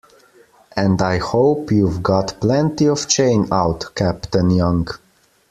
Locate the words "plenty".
2.41-2.87